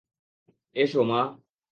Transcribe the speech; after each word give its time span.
এসো, 0.75 1.01
মা। 1.03 1.21